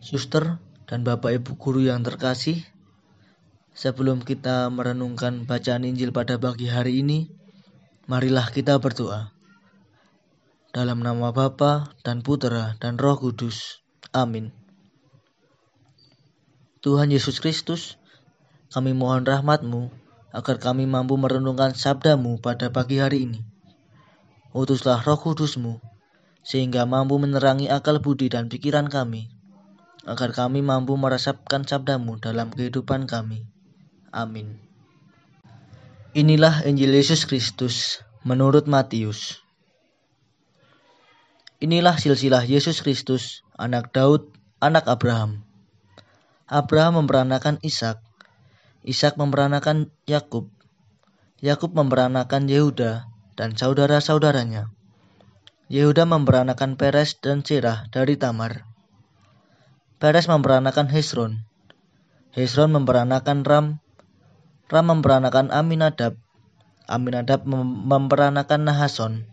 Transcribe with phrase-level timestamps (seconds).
[0.00, 0.56] Suster
[0.88, 2.64] dan Bapak Ibu guru yang terkasih,
[3.76, 7.28] sebelum kita merenungkan bacaan Injil pada pagi hari ini,
[8.08, 9.36] marilah kita berdoa.
[10.72, 13.84] Dalam nama Bapa dan Putera dan Roh Kudus.
[14.16, 14.56] Amin.
[16.80, 18.00] Tuhan Yesus Kristus,
[18.72, 19.92] kami mohon rahmat-Mu
[20.32, 23.40] agar kami mampu merenungkan sabda-Mu pada pagi hari ini.
[24.56, 25.78] Utuslah roh kudus-Mu,
[26.42, 29.39] sehingga mampu menerangi akal budi dan pikiran kami,
[30.08, 33.44] agar kami mampu meresapkan sabda-Mu dalam kehidupan kami.
[34.10, 34.60] Amin.
[36.16, 39.40] Inilah Injil Yesus Kristus menurut Matius.
[41.60, 44.32] Inilah silsilah Yesus Kristus, anak Daud,
[44.64, 45.44] anak Abraham.
[46.48, 48.00] Abraham memperanakan Ishak,
[48.80, 50.48] Ishak memperanakan Yakub,
[51.44, 54.72] Yakub memperanakan Yehuda dan saudara-saudaranya.
[55.70, 58.69] Yehuda memperanakan Peres dan Serah dari Tamar.
[60.00, 61.44] Peres memperanakan Hesron.
[62.32, 63.84] Hesron memperanakan Ram.
[64.72, 66.16] Ram memperanakan Aminadab.
[66.88, 69.28] Aminadab mem memperanakan Nahason.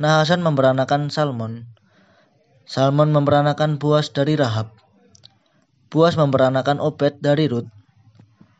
[0.00, 1.68] Nahason memperanakan Salmon.
[2.64, 4.72] Salmon memperanakan Buas dari Rahab.
[5.92, 7.68] Buas memperanakan Obed dari Rut.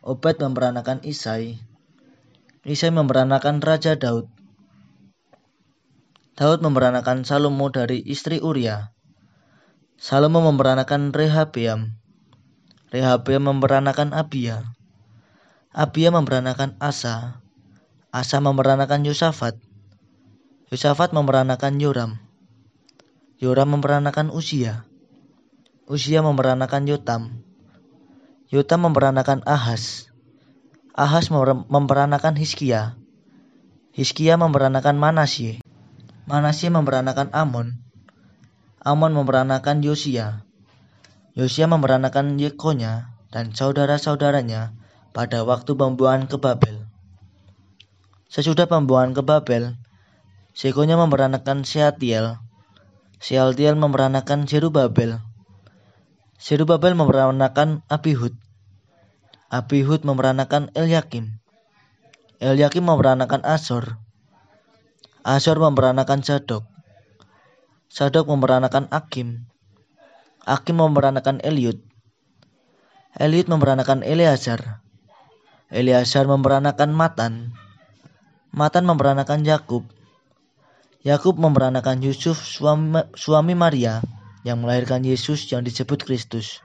[0.04, 1.56] Obed memperanakan Isai.
[2.69, 4.28] Isai memperanakan Raja Daud.
[6.36, 8.95] Daud memperanakan Salomo dari istri Uria.
[9.97, 11.97] Salomo memperanakan Rehabeam.
[12.92, 14.69] Rehabeam memperanakan Abia.
[15.72, 17.41] Abia memperanakan Asa.
[18.12, 19.56] Asa memperanakan Yosafat.
[20.69, 22.20] Yosafat memperanakan Yoram.
[23.41, 24.84] Yoram memperanakan Usia.
[25.88, 27.22] Usia memperanakan Yotam.
[28.53, 30.12] Yotam memperanakan Ahas.
[30.92, 31.33] Ahas
[31.72, 33.00] memperanakan Hiskia.
[33.97, 35.64] Hiskia memperanakan Manasye.
[36.28, 37.85] Manasye memperanakan Amon.
[38.86, 40.46] Amon memperanakan Yosia.
[41.34, 44.78] Yosia memperanakan Yekonya dan saudara-saudaranya
[45.10, 46.86] pada waktu pembuangan ke Babel.
[48.30, 49.75] Sesudah pembuangan ke Babel,
[50.54, 52.38] Sekonya memperanakan Seatiel.
[53.19, 55.19] Sealtiel memperanakan Zerubabel.
[56.38, 58.38] Zerubabel memperanakan Abihud.
[59.50, 61.42] Abihud memperanakan Elyakim.
[62.38, 63.98] Elyakim memperanakan Asor.
[65.26, 66.75] Asor memperanakan Zadok.
[67.96, 69.48] Zadok memperanakan Akim.
[70.44, 71.80] Akim memperanakan Eliud.
[73.16, 74.84] Eliud memperanakan Eleazar.
[75.72, 77.56] Eleazar memperanakan Matan.
[78.52, 79.88] Matan memperanakan Yakub.
[81.08, 84.04] Yakub memperanakan Yusuf suami, suami Maria
[84.44, 86.60] yang melahirkan Yesus yang disebut Kristus.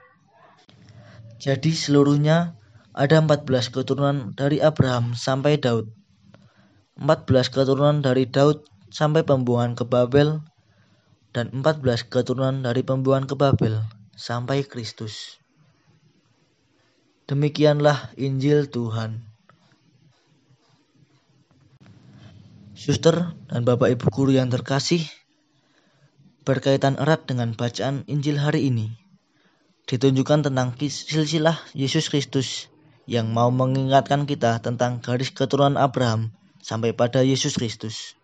[1.40, 2.60] Jadi seluruhnya
[2.92, 5.88] ada 14 keturunan dari Abraham sampai Daud.
[7.00, 10.51] 14 keturunan dari Daud sampai pembuangan ke Babel
[11.32, 13.80] dan 14 keturunan dari pembuangan ke Babel
[14.14, 15.40] sampai Kristus.
[17.24, 19.24] Demikianlah Injil Tuhan.
[22.76, 25.06] Suster dan Bapak Ibu guru yang terkasih,
[26.42, 28.90] berkaitan erat dengan bacaan Injil hari ini,
[29.86, 32.68] ditunjukkan tentang silsilah Yesus Kristus
[33.06, 38.18] yang mau mengingatkan kita tentang garis keturunan Abraham sampai pada Yesus Kristus.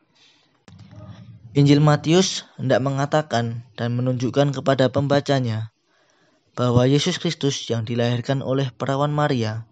[1.57, 5.73] Injil Matius hendak mengatakan dan menunjukkan kepada pembacanya
[6.53, 9.65] bahwa Yesus Kristus yang dilahirkan oleh perawan Maria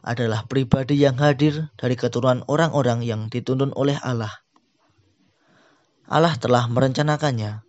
[0.00, 4.32] adalah pribadi yang hadir dari keturunan orang-orang yang dituntun oleh Allah.
[6.08, 7.60] Allah telah merencanakannya.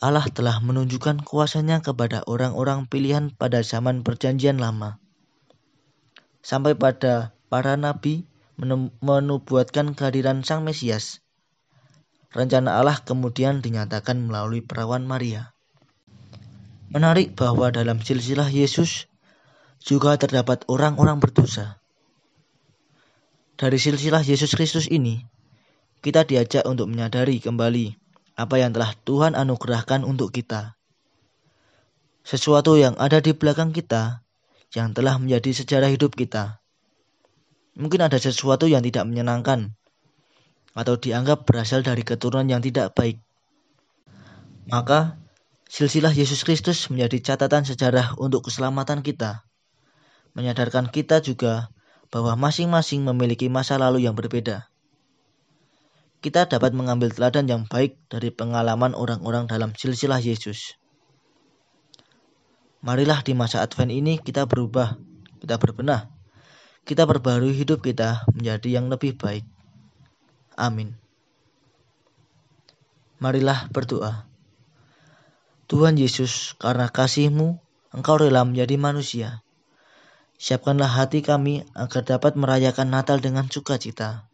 [0.00, 4.96] Allah telah menunjukkan kuasanya kepada orang-orang pilihan pada zaman perjanjian lama.
[6.40, 8.24] Sampai pada para nabi
[9.02, 11.20] menubuatkan kehadiran Sang Mesias.
[12.30, 15.50] Rencana Allah kemudian dinyatakan melalui perawan Maria.
[16.90, 19.10] Menarik bahwa dalam silsilah Yesus
[19.82, 21.82] juga terdapat orang-orang berdosa.
[23.58, 25.26] Dari silsilah Yesus Kristus ini,
[26.00, 27.98] kita diajak untuk menyadari kembali
[28.38, 30.78] apa yang telah Tuhan anugerahkan untuk kita.
[32.22, 34.22] Sesuatu yang ada di belakang kita
[34.72, 36.60] yang telah menjadi sejarah hidup kita
[37.80, 39.78] Mungkin ada sesuatu yang tidak menyenangkan
[40.74, 43.18] atau dianggap berasal dari keturunan yang tidak baik.
[44.70, 45.18] Maka,
[45.66, 49.42] silsilah Yesus Kristus menjadi catatan sejarah untuk keselamatan kita.
[50.38, 51.74] Menyadarkan kita juga
[52.10, 54.70] bahwa masing-masing memiliki masa lalu yang berbeda.
[56.20, 60.76] Kita dapat mengambil teladan yang baik dari pengalaman orang-orang dalam silsilah Yesus.
[62.84, 65.00] Marilah di masa Advent ini kita berubah,
[65.40, 66.12] kita berbenah,
[66.84, 69.44] kita perbarui hidup kita menjadi yang lebih baik.
[70.60, 70.92] Amin.
[73.16, 74.28] Marilah berdoa.
[75.72, 77.56] Tuhan Yesus, karena kasih-Mu,
[77.96, 79.40] Engkau rela menjadi manusia.
[80.36, 84.28] Siapkanlah hati kami agar dapat merayakan Natal dengan sukacita.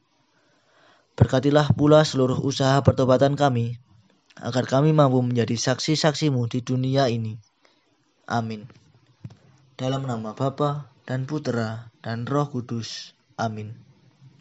[1.15, 3.79] Berkatilah pula seluruh usaha pertobatan kami,
[4.35, 7.39] agar kami mampu menjadi saksi-saksimu di dunia ini.
[8.27, 8.67] Amin.
[9.79, 13.15] Dalam nama Bapa dan Putera dan Roh Kudus.
[13.39, 13.86] Amin.